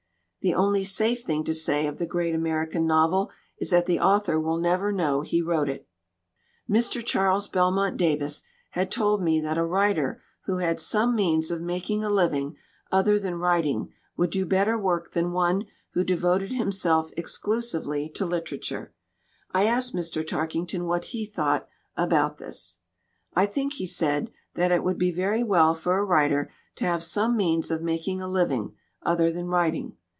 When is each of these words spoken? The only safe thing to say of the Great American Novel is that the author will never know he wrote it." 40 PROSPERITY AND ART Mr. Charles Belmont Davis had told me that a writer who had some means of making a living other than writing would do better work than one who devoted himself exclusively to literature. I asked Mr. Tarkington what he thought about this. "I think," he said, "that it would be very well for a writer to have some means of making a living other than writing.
The 0.43 0.55
only 0.55 0.83
safe 0.85 1.21
thing 1.23 1.43
to 1.43 1.53
say 1.53 1.85
of 1.85 1.99
the 1.99 2.07
Great 2.07 2.33
American 2.33 2.87
Novel 2.87 3.29
is 3.59 3.69
that 3.69 3.85
the 3.85 3.99
author 3.99 4.39
will 4.41 4.57
never 4.57 4.91
know 4.91 5.21
he 5.21 5.39
wrote 5.39 5.69
it." 5.69 5.87
40 6.65 6.67
PROSPERITY 6.67 6.67
AND 6.67 6.75
ART 6.75 6.83
Mr. 6.83 7.05
Charles 7.07 7.47
Belmont 7.47 7.97
Davis 7.97 8.41
had 8.71 8.89
told 8.91 9.21
me 9.21 9.39
that 9.39 9.59
a 9.59 9.63
writer 9.63 10.19
who 10.45 10.57
had 10.57 10.79
some 10.79 11.15
means 11.15 11.51
of 11.51 11.61
making 11.61 12.03
a 12.03 12.09
living 12.09 12.55
other 12.91 13.19
than 13.19 13.35
writing 13.35 13.93
would 14.17 14.31
do 14.31 14.43
better 14.43 14.79
work 14.79 15.11
than 15.11 15.31
one 15.31 15.67
who 15.93 16.03
devoted 16.03 16.51
himself 16.51 17.11
exclusively 17.15 18.09
to 18.09 18.25
literature. 18.25 18.95
I 19.51 19.67
asked 19.67 19.93
Mr. 19.95 20.25
Tarkington 20.25 20.85
what 20.85 21.05
he 21.13 21.23
thought 21.23 21.67
about 21.95 22.39
this. 22.39 22.79
"I 23.35 23.45
think," 23.45 23.73
he 23.73 23.85
said, 23.85 24.31
"that 24.55 24.71
it 24.71 24.83
would 24.83 24.97
be 24.97 25.11
very 25.11 25.43
well 25.43 25.75
for 25.75 25.99
a 25.99 26.03
writer 26.03 26.51
to 26.77 26.85
have 26.85 27.03
some 27.03 27.37
means 27.37 27.69
of 27.69 27.83
making 27.83 28.21
a 28.23 28.27
living 28.27 28.73
other 29.03 29.31
than 29.31 29.45
writing. 29.45 29.97